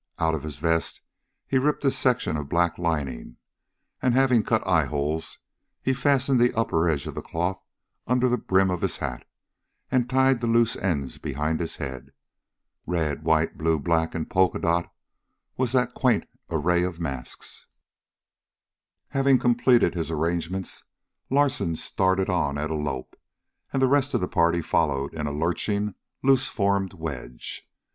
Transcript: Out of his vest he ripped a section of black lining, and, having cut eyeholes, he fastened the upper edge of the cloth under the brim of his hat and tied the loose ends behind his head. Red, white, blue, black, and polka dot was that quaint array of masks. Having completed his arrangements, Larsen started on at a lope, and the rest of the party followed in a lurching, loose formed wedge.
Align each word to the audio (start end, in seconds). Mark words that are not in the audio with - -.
Out 0.17 0.33
of 0.33 0.41
his 0.41 0.57
vest 0.57 1.01
he 1.45 1.59
ripped 1.59 1.85
a 1.85 1.91
section 1.91 2.35
of 2.35 2.49
black 2.49 2.79
lining, 2.79 3.37
and, 4.01 4.15
having 4.15 4.41
cut 4.41 4.65
eyeholes, 4.67 5.37
he 5.79 5.93
fastened 5.93 6.39
the 6.39 6.51
upper 6.57 6.89
edge 6.89 7.05
of 7.05 7.13
the 7.13 7.21
cloth 7.21 7.61
under 8.07 8.27
the 8.27 8.39
brim 8.39 8.71
of 8.71 8.81
his 8.81 8.97
hat 8.97 9.27
and 9.91 10.09
tied 10.09 10.41
the 10.41 10.47
loose 10.47 10.75
ends 10.75 11.19
behind 11.19 11.59
his 11.59 11.75
head. 11.75 12.13
Red, 12.87 13.21
white, 13.23 13.59
blue, 13.59 13.77
black, 13.77 14.15
and 14.15 14.27
polka 14.27 14.57
dot 14.57 14.91
was 15.55 15.71
that 15.73 15.93
quaint 15.93 16.25
array 16.49 16.81
of 16.81 16.99
masks. 16.99 17.67
Having 19.09 19.37
completed 19.37 19.93
his 19.93 20.09
arrangements, 20.09 20.83
Larsen 21.29 21.75
started 21.75 22.27
on 22.27 22.57
at 22.57 22.71
a 22.71 22.73
lope, 22.75 23.15
and 23.71 23.79
the 23.79 23.87
rest 23.87 24.15
of 24.15 24.21
the 24.21 24.27
party 24.27 24.63
followed 24.63 25.13
in 25.13 25.27
a 25.27 25.31
lurching, 25.31 25.93
loose 26.23 26.47
formed 26.47 26.93
wedge. 26.95 27.69